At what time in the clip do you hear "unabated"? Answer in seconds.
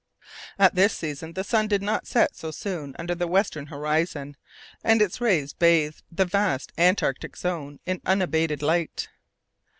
8.03-8.63